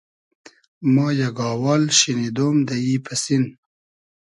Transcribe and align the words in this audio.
ما 0.93 1.05
یئگ 1.19 1.39
آوال 1.51 1.83
شینیدۉم 1.97 2.55
دۂ 2.67 2.75
ای 2.85 2.95
پئسین 3.05 3.43